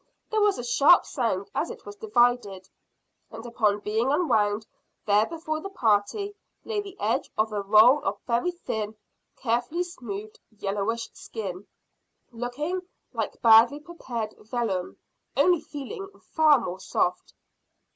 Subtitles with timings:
[0.31, 2.67] There was a sharp sound as it was divided,
[3.29, 4.65] and upon being unwound
[5.05, 8.95] there before the party lay the edge of a roll of very thin,
[9.35, 11.67] carefully smoothed, yellowish skin,
[12.31, 12.81] looking
[13.13, 14.97] like badly prepared vellum,
[15.37, 17.35] only feeling far more soft.